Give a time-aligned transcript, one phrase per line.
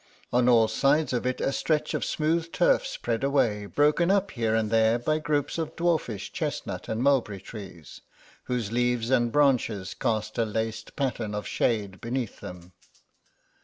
[0.33, 4.55] On all sides of it a stretch of smooth turf spread away, broken up here
[4.55, 8.01] and there by groups of dwarfish chestnut and mulberry trees,
[8.45, 12.71] whose leaves and branches cast a laced pattern of shade beneath them.